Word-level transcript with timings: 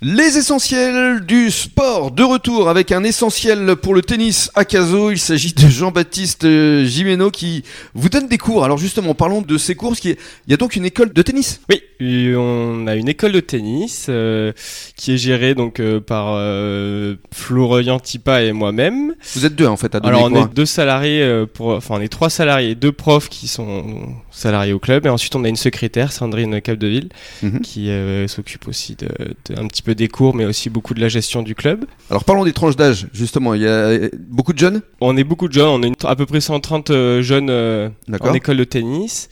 Les 0.00 0.38
essentiels 0.38 1.22
du 1.26 1.50
sport 1.50 2.12
de 2.12 2.22
retour 2.22 2.68
avec 2.68 2.92
un 2.92 3.02
essentiel 3.02 3.74
pour 3.74 3.94
le 3.94 4.02
tennis 4.02 4.48
à 4.54 4.64
Caso. 4.64 5.10
Il 5.10 5.18
s'agit 5.18 5.52
de 5.54 5.66
Jean-Baptiste 5.66 6.44
euh, 6.44 6.84
Gimeno 6.84 7.32
qui 7.32 7.64
vous 7.94 8.08
donne 8.08 8.28
des 8.28 8.38
cours. 8.38 8.64
Alors 8.64 8.78
justement, 8.78 9.16
parlons 9.16 9.42
de 9.42 9.58
ces 9.58 9.74
cours. 9.74 9.96
Il 10.04 10.14
y 10.46 10.54
a 10.54 10.56
donc 10.56 10.76
une 10.76 10.84
école 10.84 11.12
de 11.12 11.20
tennis. 11.22 11.60
Oui, 11.68 12.32
on 12.36 12.86
a 12.86 12.94
une 12.94 13.08
école 13.08 13.32
de 13.32 13.40
tennis 13.40 14.06
euh, 14.08 14.52
qui 14.94 15.14
est 15.14 15.16
gérée 15.16 15.56
donc 15.56 15.80
euh, 15.80 15.98
par 15.98 16.28
euh, 16.36 17.16
Florent 17.32 17.98
Tipa 17.98 18.42
et 18.44 18.52
moi-même. 18.52 19.16
Vous 19.34 19.46
êtes 19.46 19.56
deux 19.56 19.66
en 19.66 19.76
fait 19.76 19.96
à 19.96 19.98
donner 19.98 20.14
Alors 20.16 20.26
on 20.28 20.30
quoi 20.30 20.42
est 20.42 20.54
deux 20.54 20.64
salariés 20.66 21.22
euh, 21.22 21.44
pour, 21.44 21.70
enfin 21.70 21.96
on 21.98 22.00
est 22.00 22.06
trois 22.08 22.30
salariés, 22.30 22.76
deux 22.76 22.92
profs 22.92 23.28
qui 23.28 23.48
sont 23.48 23.84
salariés 24.30 24.72
au 24.74 24.78
club 24.78 25.06
et 25.06 25.08
ensuite 25.08 25.34
on 25.34 25.42
a 25.42 25.48
une 25.48 25.56
secrétaire, 25.56 26.12
Sandrine 26.12 26.60
Capdeville, 26.60 27.08
Mhm. 27.42 27.60
qui 27.62 27.90
euh, 27.90 28.28
s'occupe 28.28 28.68
aussi 28.68 28.94
de, 28.94 29.08
de- 29.48 29.58
un 29.60 29.66
petit 29.66 29.82
peu 29.82 29.87
des 29.94 30.08
cours 30.08 30.34
mais 30.34 30.44
aussi 30.44 30.70
beaucoup 30.70 30.94
de 30.94 31.00
la 31.00 31.08
gestion 31.08 31.42
du 31.42 31.54
club. 31.54 31.84
Alors 32.10 32.24
parlons 32.24 32.44
des 32.44 32.52
tranches 32.52 32.76
d'âge 32.76 33.06
justement. 33.12 33.54
Il 33.54 33.62
y 33.62 33.66
a 33.66 33.70
euh, 33.70 34.08
beaucoup 34.28 34.52
de 34.52 34.58
jeunes? 34.58 34.82
On 35.00 35.16
est 35.16 35.24
beaucoup 35.24 35.48
de 35.48 35.52
jeunes, 35.52 35.68
on 35.68 35.82
est 35.82 36.04
à 36.04 36.16
peu 36.16 36.26
près 36.26 36.40
130 36.40 36.90
euh, 36.90 37.22
jeunes 37.22 37.50
euh, 37.50 37.88
en 38.20 38.34
école 38.34 38.56
de 38.56 38.64
tennis 38.64 39.28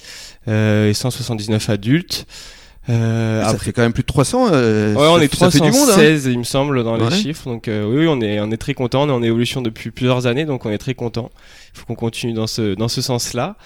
et 0.47 0.93
179 0.95 1.71
adultes. 1.71 2.27
Euh, 2.89 3.43
Ça 3.43 3.49
après- 3.49 3.65
fait 3.67 3.73
quand 3.73 3.83
même 3.83 3.93
plus 3.93 4.03
de 4.03 4.07
300. 4.07 4.49
euh, 4.53 4.95
Ouais, 4.95 5.07
on 5.09 5.19
est 5.19 5.35
ça 5.35 5.51
fait 5.51 5.59
du 5.59 5.65
monde. 5.73 5.75
hein. 5.89 5.93
316, 5.95 6.27
il 6.27 6.39
me 6.39 6.45
semble, 6.45 6.85
dans 6.85 6.97
Ouais. 6.99 7.11
les 7.11 7.17
chiffres. 7.17 7.45
Donc 7.49 7.67
euh, 7.69 7.85
oui, 7.85 8.01
oui, 8.03 8.07
on 8.09 8.21
est, 8.21 8.39
on 8.41 8.51
est 8.53 8.57
très 8.57 8.75
content. 8.75 9.03
On 9.05 9.09
est 9.09 9.13
en 9.13 9.23
évolution 9.23 9.61
depuis 9.61 9.91
plusieurs 9.91 10.27
années, 10.27 10.45
donc 10.45 10.65
on 10.67 10.71
est 10.71 10.79
très 10.79 10.95
content. 10.95 11.31
Il 11.75 11.81
faut 11.81 11.87
qu'on 11.87 11.95
continue 11.97 12.33
dans 12.33 12.47
ce, 12.47 12.75
dans 12.75 12.89
ce 12.89 13.03
sens-là. 13.03 13.57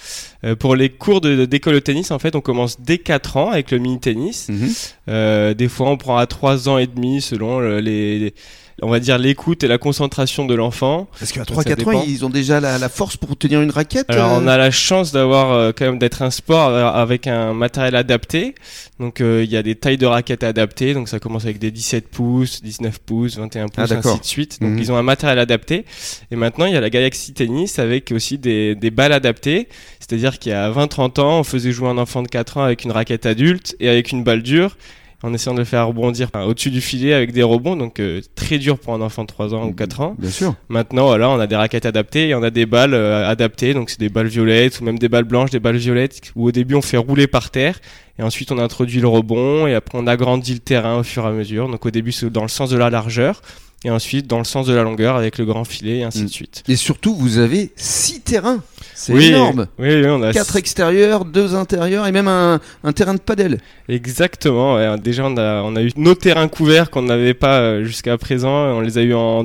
Euh, 0.45 0.56
pour 0.56 0.74
les 0.74 0.88
cours 0.88 1.20
de- 1.20 1.45
d'école 1.45 1.74
de 1.74 1.79
tennis, 1.80 2.10
en 2.10 2.19
fait, 2.19 2.34
on 2.34 2.41
commence 2.41 2.80
dès 2.80 2.98
4 2.98 3.37
ans 3.37 3.51
avec 3.51 3.70
le 3.70 3.79
mini-tennis. 3.79 4.48
Mhm. 4.48 4.69
Euh, 5.09 5.55
des 5.55 5.68
fois, 5.68 5.91
on 5.91 5.96
prend 5.96 6.16
à 6.16 6.27
3 6.27 6.68
ans 6.68 6.79
et 6.79 6.87
demi 6.87 7.21
selon 7.21 7.59
le- 7.60 7.80
les, 7.80 8.18
les- 8.18 8.34
on 8.83 8.89
va 8.89 9.01
dire 9.01 9.19
l'écoute 9.19 9.62
et 9.65 9.69
la 9.69 9.79
concentration 9.79 10.47
de 10.47 10.55
l'enfant. 10.55 11.09
Parce 11.18 11.32
qu'à 11.32 11.45
Ça 11.45 11.52
3-4 11.54 11.95
ans, 11.96 12.04
ils 12.07 12.24
ont 12.24 12.30
déjà 12.30 12.60
la, 12.60 12.79
la 12.79 12.88
force 12.88 13.16
pour 13.16 13.37
tenir 13.37 13.60
une 13.63 13.71
raquette. 13.71 14.07
Alors, 14.09 14.32
euh, 14.32 14.38
on 14.41 14.46
a 14.46 14.57
la 14.57 14.71
chance 14.71 15.13
d'avoir 15.13 15.52
euh, 15.52 15.73
quand 15.77 15.85
même 15.87 15.99
d'être 15.99 16.23
un 16.23 16.30
sport 16.30 16.68
euh, 16.71 16.87
avec 16.91 17.27
un 17.27 17.52
matériel 17.52 17.96
adapté. 17.96 18.54
Donc, 18.99 19.21
euh, 19.21 19.43
il 19.45 19.51
y 19.51 19.57
a 19.57 19.63
des 19.63 19.74
tailles 19.74 19.96
de 19.99 20.07
raquettes 20.07 20.45
adaptées. 20.45 20.95
Donc, 20.95 21.09
ça 21.09 21.19
commence 21.19 21.45
avec 21.45 21.59
des 21.59 21.71
17 21.71 22.09
pouces, 22.09 22.63
19 22.63 22.99
pouces, 23.01 23.37
21 23.38 23.69
pouces, 23.69 23.91
Ah, 23.93 23.96
ainsi 23.99 24.21
de 24.21 24.24
suite. 24.24 24.60
Donc, 24.60 24.71
Mhm. 24.73 24.79
ils 24.79 24.93
ont 24.93 24.97
un 24.97 25.02
matériel 25.02 25.38
adapté. 25.38 25.85
Et 26.30 26.37
maintenant, 26.37 26.66
il 26.66 26.73
y 26.74 26.76
a 26.76 26.80
la 26.80 26.91
Galaxy 26.91 27.32
Tennis 27.32 27.79
avec 27.79 28.13
aussi 28.13 28.38
des, 28.38 28.74
des 28.74 28.91
balles 28.91 29.13
adaptées. 29.13 29.69
C'est-à-dire 29.99 30.38
qu'il 30.38 30.52
y 30.52 30.54
a 30.54 30.71
20-30 30.71 31.19
ans, 31.21 31.41
on 31.41 31.45
faisait 31.45 31.73
jouer 31.73 31.88
un 31.88 31.99
enfant 31.99 32.23
de 32.23 32.29
4 32.29 32.57
ans 32.59 32.63
avec 32.65 32.85
une 32.85 32.93
raquette 32.93 33.26
adulte 33.26 33.76
et 33.80 33.88
avec 33.88 34.10
une 34.13 34.24
balle 34.24 34.43
dure. 34.43 34.76
En 35.23 35.35
essayant 35.35 35.52
de 35.52 35.59
le 35.59 35.66
faire 35.66 35.87
rebondir 35.87 36.30
au-dessus 36.35 36.71
du 36.71 36.80
filet 36.80 37.13
avec 37.13 37.32
des 37.32 37.43
rebonds, 37.43 37.76
donc 37.76 38.01
euh, 38.01 38.23
très 38.35 38.59
dur 38.59 38.79
pour 38.79 38.95
un 38.95 39.02
enfant 39.02 39.23
de 39.23 39.26
3 39.26 39.54
ans 39.54 39.66
ou 39.66 39.73
4 39.74 40.01
ans. 40.01 40.16
Bien 40.18 40.30
sûr. 40.30 40.54
Maintenant, 40.71 41.07
voilà, 41.07 41.29
on 41.29 41.38
a 41.38 41.46
des 41.46 41.57
raquettes 41.57 41.85
adaptées 41.85 42.29
et 42.29 42.35
on 42.35 42.43
a 42.43 42.51
des 42.51 42.65
balles 42.65 42.95
euh, 42.95 43.29
adaptées. 43.29 43.74
Donc, 43.74 43.91
c'est 43.91 44.01
des 44.01 44.09
balles 44.09 44.29
violettes 44.29 44.80
ou 44.80 44.85
même 44.85 44.98
des 44.98 45.10
balles 45.10 45.24
blanches, 45.24 45.51
des 45.51 45.60
balles 45.60 45.76
violettes 45.76 46.21
où 46.37 46.46
au 46.46 46.52
début 46.52 46.74
on 46.74 46.82
fait 46.82 46.96
rouler 46.96 47.26
par 47.26 47.51
terre 47.51 47.80
et 48.21 48.23
ensuite 48.23 48.52
on 48.52 48.59
introduit 48.59 49.01
le 49.01 49.09
rebond 49.09 49.66
et 49.66 49.74
après 49.74 49.96
on 49.99 50.07
agrandit 50.07 50.52
le 50.52 50.60
terrain 50.60 50.99
au 50.99 51.02
fur 51.02 51.24
et 51.24 51.29
à 51.29 51.32
mesure. 51.32 51.68
Donc, 51.71 51.87
au 51.87 51.90
début, 51.90 52.13
c'est 52.13 52.29
dans 52.30 52.43
le 52.43 52.49
sens 52.49 52.68
de 52.68 52.76
la 52.76 52.90
largeur 52.90 53.40
et 53.82 53.90
ensuite 53.90 54.26
dans 54.26 54.37
le 54.37 54.45
sens 54.45 54.66
de 54.66 54.74
la 54.74 54.82
longueur 54.82 55.16
avec 55.16 55.38
le 55.38 55.46
grand 55.46 55.65
filet 55.65 56.01
et 56.01 56.04
ainsi 56.04 56.21
Mm. 56.23 56.26
de 56.26 56.30
suite. 56.30 56.63
Et 56.68 56.76
surtout, 56.76 57.15
vous 57.16 57.38
avez 57.38 57.73
6 57.76 58.21
terrains. 58.21 58.63
C'est 58.95 59.15
oui, 59.15 59.29
énorme. 59.29 59.66
Oui, 59.79 59.88
oui, 59.88 60.07
on 60.07 60.23
a 60.23 60.35
4 60.35 60.57
extérieurs, 60.57 61.24
2 61.24 61.54
intérieurs 61.54 62.07
et 62.07 62.13
même 62.13 62.29
un, 62.29 62.60
un 62.85 62.93
terrain 62.93 63.15
de 63.15 63.21
padel. 63.21 63.59
Exactement. 63.88 64.75
ouais. 64.75 64.98
Déjà, 64.98 65.25
on 65.25 65.37
a, 65.38 65.62
on 65.62 65.75
a 65.76 65.82
eu 65.82 65.91
nos 65.97 66.15
terrains 66.15 66.48
couverts 66.48 66.91
qu'on 66.91 67.00
n'avait 67.03 67.32
pas 67.32 67.60
euh, 67.60 67.84
jusqu'à 67.84 68.19
présent. 68.19 68.50
On 68.76 68.81
les 68.81 68.98
a 68.98 69.03
eu 69.03 69.15
en 69.15 69.44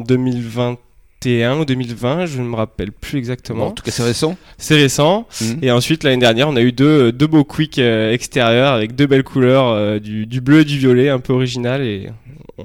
2021 1.26 1.59
ou 1.59 1.66
2020, 1.66 2.26
je 2.28 2.42
ne 2.42 2.48
me 2.48 2.56
rappelle 2.56 2.92
plus 2.92 3.18
exactement. 3.18 3.66
Bon, 3.66 3.66
en 3.68 3.72
tout 3.72 3.84
cas, 3.84 3.92
c'est 3.92 4.04
récent. 4.04 4.38
C'est 4.58 4.76
récent. 4.76 5.28
Mhm. 5.41 5.59
Et 5.62 5.72
ensuite, 5.72 6.03
l'année 6.03 6.18
dernière, 6.18 6.50
on 6.50 6.56
a 6.56 6.62
eu 6.62 6.72
deux, 6.72 7.12
deux 7.12 7.28
beaux 7.28 7.44
quicks 7.44 7.80
euh, 7.80 8.12
extérieurs 8.12 8.74
avec 8.74 8.96
deux 8.96 9.08
belles 9.08 9.24
couleurs, 9.24 9.68
euh, 9.68 10.00
du, 10.00 10.25
du 10.25 10.41
bleu 10.41 10.62
et 10.62 10.66
du 10.66 10.78
violet, 10.78 11.09
un 11.09 11.19
peu 11.19 11.34
original, 11.34 11.81
et 11.81 12.09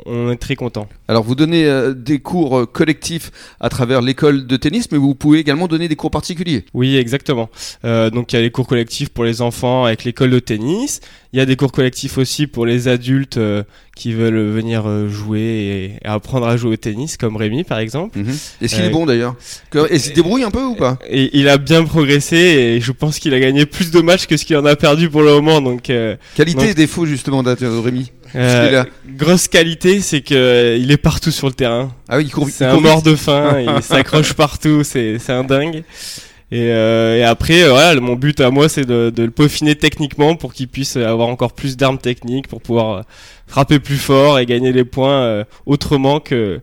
on- 0.07 0.31
est 0.31 0.37
très 0.37 0.55
content. 0.57 0.89
Alors, 1.09 1.23
vous 1.25 1.35
donnez 1.35 1.65
euh, 1.65 1.93
des 1.95 2.19
cours 2.21 2.59
euh, 2.61 2.67
collectifs 2.67 3.31
à 3.61 3.69
travers 3.69 4.01
l'école 4.03 4.47
de 4.47 4.57
tennis, 4.57 4.89
mais 4.93 4.99
vous 4.99 5.15
pouvez 5.15 5.39
également 5.41 5.67
donner 5.69 5.89
des 5.89 5.97
cours 5.97 6.11
particuliers. 6.11 6.65
Oui, 6.75 6.97
exactement. 6.97 7.49
Euh, 7.85 8.11
donc, 8.11 8.33
il 8.33 8.37
y 8.37 8.39
a 8.39 8.43
les 8.43 8.51
cours 8.51 8.67
collectifs 8.67 9.09
pour 9.09 9.25
les 9.25 9.43
enfants 9.43 9.85
avec 9.85 10.05
l'école 10.05 10.31
de 10.31 10.39
tennis. 10.39 11.01
Il 11.33 11.39
y 11.39 11.43
a 11.43 11.47
des 11.47 11.57
cours 11.57 11.73
collectifs 11.73 12.19
aussi 12.19 12.47
pour 12.47 12.67
les 12.67 12.89
adultes 12.89 13.37
euh, 13.37 13.63
qui 13.97 14.13
veulent 14.13 14.41
venir 14.51 15.09
jouer 15.09 15.41
et, 15.41 15.85
et 15.85 16.07
apprendre 16.07 16.47
à 16.47 16.57
jouer 16.57 16.73
au 16.73 16.77
tennis, 16.77 17.17
comme 17.17 17.37
Rémi, 17.37 17.65
par 17.65 17.79
exemple. 17.79 18.19
Est-ce 18.61 18.75
qu'il 18.77 18.85
est 18.85 18.91
bon 18.91 19.07
d'ailleurs? 19.07 19.37
Que- 19.71 19.87
Et 19.91 19.97
il 19.97 20.01
se 20.01 20.13
débrouille 20.13 20.43
un 20.45 20.51
peu 20.51 20.65
ou 20.65 20.75
pas? 20.75 20.99
Et 21.09 21.31
il 21.39 21.49
a 21.49 21.59
bien 21.59 21.85
progressé 21.85 22.37
et 22.37 22.81
je 22.81 22.93
pense 22.93 23.19
qu'il 23.19 23.35
a 23.35 23.41
gagné 23.41 23.67
plus 23.67 23.91
de 23.91 24.01
matchs 24.01 24.27
que 24.27 24.37
ce 24.37 24.45
qu'il 24.45 24.57
en 24.57 24.65
a 24.65 24.75
perdu 24.77 25.09
pour 25.11 25.23
le 25.23 25.33
moment. 25.33 25.61
Donc, 25.61 25.83
Qualité 26.37 26.55
Donc- 26.61 26.69
et 26.71 26.75
défaut 26.75 27.07
justement 27.07 27.43
de 27.43 27.51
Rémi. 27.81 28.11
Euh, 28.35 28.85
grosse 29.17 29.49
qualité, 29.49 30.01
c'est 30.01 30.21
que 30.21 30.35
euh, 30.35 30.77
il 30.77 30.91
est 30.91 30.97
partout 30.97 31.31
sur 31.31 31.47
le 31.49 31.53
terrain. 31.55 31.93
Ah 32.09 32.19
oui, 32.19 32.25
il 32.27 32.31
court, 32.33 32.49
C'est 32.51 32.65
il 32.65 32.69
un 32.69 32.73
court 32.73 32.83
mort 32.83 33.03
de 33.03 33.15
faim, 33.17 33.61
il 33.61 33.83
s'accroche 33.83 34.33
partout, 34.35 34.83
c'est 34.85 35.19
c'est 35.19 35.33
un 35.33 35.45
dingue. 35.45 35.83
Et, 36.53 36.73
euh, 36.73 37.17
et 37.17 37.23
après, 37.23 37.63
euh, 37.63 37.71
voilà, 37.71 38.01
mon 38.01 38.17
but 38.17 38.41
à 38.41 38.51
moi, 38.51 38.69
c'est 38.69 38.85
de, 38.85 39.11
de 39.15 39.23
le 39.23 39.31
peaufiner 39.31 39.77
techniquement 39.77 40.35
pour 40.35 40.53
qu'il 40.53 40.67
puisse 40.67 40.97
avoir 40.97 41.29
encore 41.29 41.53
plus 41.53 41.77
d'armes 41.77 41.99
techniques, 41.99 42.49
pour 42.49 42.61
pouvoir 42.61 42.91
euh, 42.99 43.03
frapper 43.47 43.79
plus 43.79 43.99
fort 43.99 44.39
et 44.41 44.47
gagner 44.47 44.73
les 44.73 44.85
points 44.85 45.23
euh, 45.23 45.45
autrement 45.67 46.19
que 46.21 46.61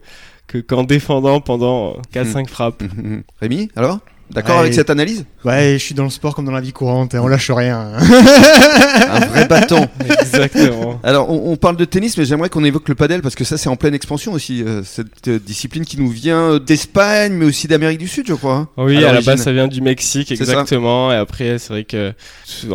que- 0.48 0.58
qu'en 0.60 0.84
défendant 0.84 1.40
pendant 1.42 1.98
4-5 2.14 2.48
frappes. 2.50 2.82
Mhm. 2.82 3.24
Rémi, 3.42 3.70
alors? 3.76 4.00
D'accord 4.32 4.56
Ouais. 4.56 4.62
avec 4.62 4.74
cette 4.74 4.90
analyse? 4.90 5.26
Ouais, 5.46 5.74
je 5.80 5.84
suis 5.84 5.96
dans 5.96 6.04
le 6.04 6.10
sport 6.10 6.36
comme 6.36 6.46
dans 6.46 6.52
la 6.52 6.60
vie 6.62 6.74
courante, 6.74 7.16
on 7.16 7.28
lâche 7.28 7.50
rien. 7.50 7.92
Un 9.10 9.20
vrai 9.28 9.48
bâton. 9.48 9.88
Exactement. 10.22 11.00
Alors, 11.04 11.30
on, 11.30 11.52
on 11.52 11.56
parle 11.56 11.78
de 11.78 11.86
tennis, 11.86 12.18
mais 12.18 12.26
j'aimerais 12.26 12.50
qu'on 12.50 12.64
évoque 12.64 12.90
le 12.90 12.96
padel 12.96 13.22
parce 13.22 13.36
que 13.36 13.44
ça, 13.44 13.58
c'est 13.58 13.70
en 13.70 13.76
pleine 13.76 13.94
expansion 13.94 14.34
aussi. 14.34 14.64
euh, 14.64 14.82
cette 14.84 15.28
euh, 15.30 15.40
discipline 15.40 15.86
qui 15.86 15.98
nous 15.98 16.10
vient 16.10 16.60
d'Espagne, 16.60 17.34
mais 17.34 17.46
aussi 17.46 17.68
d'Amérique 17.68 18.00
du 18.00 18.08
Sud, 18.08 18.28
je 18.28 18.34
crois. 18.34 18.56
hein, 18.56 18.70
Oui, 18.78 19.04
à 19.04 19.10
à, 19.10 19.14
la 19.14 19.22
base, 19.22 19.42
ça 19.42 19.52
vient 19.54 19.68
du 19.68 19.82
Mexique, 19.82 20.32
exactement. 20.32 21.12
Et 21.12 21.16
après, 21.16 21.58
c'est 21.58 21.70
vrai 21.70 21.84
que 21.86 22.14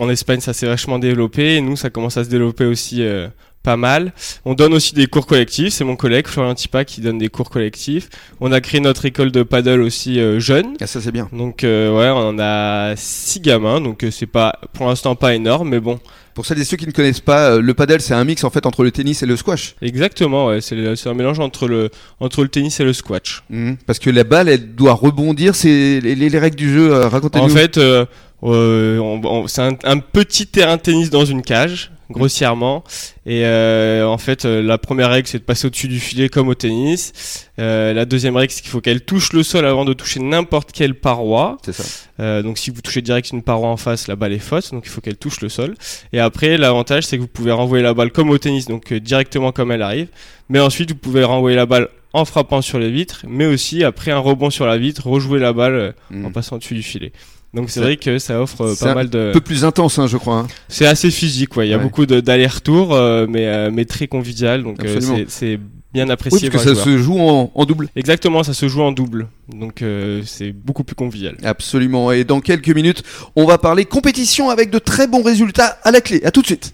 en 0.01 0.09
Espagne, 0.09 0.41
ça 0.41 0.53
s'est 0.55 0.67
vachement 0.67 0.99
développé. 0.99 1.57
Et 1.57 1.61
nous, 1.61 1.77
ça 1.77 1.91
commence 1.91 2.17
à 2.17 2.25
se 2.25 2.29
développer 2.31 2.65
aussi 2.65 3.03
euh, 3.03 3.29
pas 3.63 3.77
mal. 3.77 4.13
On 4.45 4.55
donne 4.55 4.73
aussi 4.75 4.95
des 4.95 5.07
cours 5.07 5.27
collectifs. 5.27 5.73
C'est 5.75 5.85
mon 5.85 5.97
collègue 5.97 6.27
Florian 6.27 6.55
Tipa 6.55 6.85
qui 6.85 7.01
donne 7.01 7.19
des 7.19 7.29
cours 7.29 7.51
collectifs. 7.51 8.09
On 8.41 8.51
a 8.53 8.61
créé 8.61 8.81
notre 8.81 9.05
école 9.05 9.31
de 9.33 9.43
paddle 9.43 9.81
aussi 9.83 10.19
euh, 10.21 10.41
jeune. 10.41 10.77
Ah, 10.81 10.87
ça, 10.87 11.01
c'est 11.01 11.13
bien. 11.13 11.29
Donc 11.33 11.65
euh, 11.65 11.91
ouais, 11.97 12.11
on 12.15 12.39
a 12.41 12.95
six 12.97 13.41
gamins. 13.41 13.81
Donc 13.81 14.05
euh, 14.05 14.11
c'est 14.11 14.27
pas 14.27 14.59
pour 14.73 14.87
l'instant 14.89 15.15
pas 15.15 15.35
énorme, 15.35 15.69
mais 15.71 15.81
bon. 15.81 16.01
Pour 16.35 16.47
celles 16.47 16.59
et 16.61 16.65
ceux 16.65 16.79
qui 16.79 16.87
ne 16.87 16.93
connaissent 16.93 17.21
pas, 17.21 17.51
euh, 17.51 17.61
le 17.61 17.75
padel, 17.75 18.01
c'est 18.01 18.15
un 18.15 18.25
mix 18.25 18.43
en 18.43 18.49
fait 18.49 18.65
entre 18.65 18.85
le 18.85 18.91
tennis 18.91 19.23
et 19.23 19.27
le 19.27 19.37
squash. 19.37 19.75
Exactement. 19.83 20.47
Ouais, 20.47 20.63
c'est 20.63 21.07
un 21.07 21.13
mélange 21.15 21.39
entre 21.41 21.69
le 21.69 21.91
entre 22.21 22.41
le 22.43 22.49
tennis 22.49 22.81
et 22.81 22.85
le 22.85 22.95
squash. 22.95 23.43
Mhm. 23.51 23.77
Parce 23.87 23.99
que 23.99 24.09
la 24.09 24.25
balle, 24.25 24.49
elle 24.49 24.75
doit 24.75 24.95
rebondir. 24.95 25.55
C'est 25.55 26.01
les, 26.01 26.15
les- 26.15 26.31
les 26.31 26.39
règles 26.39 26.57
du 26.57 26.73
jeu. 26.73 26.91
euh, 26.91 27.07
Racontez-nous. 27.09 27.45
En 27.45 27.49
fait, 27.51 27.77
euh, 27.77 28.07
euh, 28.45 29.43
c'est 29.47 29.61
un, 29.63 29.77
un 29.85 29.99
petit 29.99 30.47
terrain 30.47 30.77
de 30.77 30.83
tennis 30.83 31.11
dans 31.11 31.25
une 31.27 31.43
cage, 31.43 31.93
grossièrement. 32.13 32.85
Et 33.27 33.45
euh, 33.45 34.07
en 34.07 34.19
fait, 34.19 34.45
euh, 34.45 34.63
la 34.63 34.79
première 34.79 35.11
règle, 35.11 35.27
c'est 35.29 35.39
de 35.39 35.43
passer 35.45 35.67
au-dessus 35.67 35.89
du 35.89 35.99
filet 36.01 36.29
comme 36.29 36.49
au 36.49 36.55
tennis. 36.55 37.49
Euh, 37.59 37.93
la 37.93 38.05
deuxième 38.05 38.37
règle, 38.37 38.53
c'est 38.53 38.63
qu'il 38.63 38.71
faut 38.71 38.81
qu'elle 38.81 39.01
touche 39.05 39.33
le 39.33 39.43
sol 39.43 39.67
avant 39.67 39.85
de 39.85 39.93
toucher 39.93 40.21
n'importe 40.21 40.73
quelle 40.73 40.95
paroi. 40.95 41.57
c'est 41.65 41.73
ça. 41.73 41.85
Euh, 42.21 42.43
donc 42.43 42.59
si 42.59 42.71
vous 42.71 42.81
touchez 42.81 43.03
direct 43.03 43.31
une 43.33 43.43
paroi 43.43 43.69
en 43.69 43.77
face, 43.77 44.07
la 44.09 44.17
balle 44.17 44.33
est 44.33 44.39
fausse. 44.39 44.71
Donc 44.71 44.85
il 44.87 44.91
faut 44.91 45.01
qu'elle 45.01 45.17
touche 45.17 45.41
le 45.41 45.49
sol. 45.49 45.75
Et 46.13 46.21
après, 46.21 46.57
l'avantage, 46.59 47.05
c'est 47.05 47.17
que 47.17 47.23
vous 47.23 47.29
pouvez 47.29 47.53
renvoyer 47.53 47.83
la 47.83 47.95
balle 47.95 48.13
comme 48.13 48.31
au 48.31 48.39
tennis, 48.39 48.67
donc 48.67 48.93
directement 48.93 49.51
comme 49.53 49.73
elle 49.73 49.83
arrive. 49.83 50.09
Mais 50.49 50.61
ensuite, 50.61 50.91
vous 50.91 50.97
pouvez 50.99 51.25
renvoyer 51.25 51.57
la 51.57 51.67
balle 51.67 51.89
en 52.15 52.27
frappant 52.27 52.61
sur 52.61 52.79
les 52.79 52.91
vitres, 52.91 53.25
mais 53.27 53.47
aussi 53.47 53.85
après 53.85 54.11
un 54.11 54.19
rebond 54.19 54.51
sur 54.51 54.67
la 54.67 54.77
vitre, 54.77 55.07
rejouer 55.09 55.39
la 55.39 55.55
balle 55.55 55.95
Mhm. 56.11 56.27
en 56.27 56.31
passant 56.31 56.59
dessus 56.59 56.75
du 56.75 56.83
filet. 56.83 57.11
Donc 57.55 57.69
c'est 57.71 57.81
vrai 57.81 57.97
que 57.99 58.19
ça 58.19 58.41
offre 58.41 58.63
euh, 58.63 58.75
pas 58.75 58.93
un 58.93 58.95
mal 58.95 59.11
de. 59.11 59.29
Un 59.31 59.33
peu 59.33 59.41
plus 59.41 59.65
intense, 59.65 59.99
hein, 59.99 60.07
je 60.07 60.17
crois. 60.17 60.39
hein. 60.39 60.47
C'est 60.69 60.87
assez 60.87 61.11
physique, 61.11 61.55
ouais. 61.57 61.67
Il 61.69 61.71
y 61.71 61.75
a 61.75 61.77
Ouais. 61.77 61.83
beaucoup 61.83 62.07
de- 62.07 62.21
d'allers-retours, 62.21 62.95
euh, 62.95 63.27
mais 63.29 63.47
euh, 63.47 63.71
mais 63.73 63.85
très 63.85 64.07
convivial. 64.07 64.63
Donc 64.63 64.83
euh, 64.85 65.01
c'est 65.29 65.59
bien 65.93 66.07
Oui, 66.07 66.11
apprécié 66.13 66.49
parce 66.49 66.65
par 66.65 66.73
que 66.73 66.79
ça 66.79 66.85
joueurs. 66.85 66.99
se 66.99 67.03
joue 67.03 67.19
en, 67.21 67.53
en 67.55 67.65
double. 67.67 67.91
Exactement, 67.95 68.43
ça 68.43 68.55
se 68.55 68.67
joue 68.69 68.81
en 68.81 68.93
double. 68.93 69.29
Donc 69.55 69.83
euh, 69.83 70.23
c'est 70.25 70.53
beaucoup 70.53 70.83
plus 70.85 70.95
convivial. 70.95 71.37
Absolument. 71.43 72.11
Et 72.13 72.25
dans 72.25 72.41
quelques 72.41 72.71
minutes, 72.75 73.03
on 73.37 73.45
va 73.45 73.59
parler 73.59 73.85
compétition 73.85 74.49
avec 74.49 74.71
de 74.71 74.79
très 74.79 75.07
bons 75.07 75.23
résultats 75.23 75.79
à 75.85 75.91
la 75.91 76.01
clé. 76.01 76.23
À 76.25 76.31
tout 76.31 76.41
de 76.41 76.47
suite. 76.47 76.73